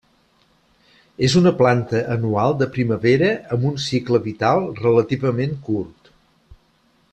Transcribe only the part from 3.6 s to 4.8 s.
un cicle vital